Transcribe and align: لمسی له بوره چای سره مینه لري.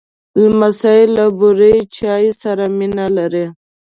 لمسی 0.41 0.99
له 1.15 1.25
بوره 1.37 1.71
چای 1.97 2.25
سره 2.41 2.65
مینه 2.77 3.05
لري. 3.17 3.45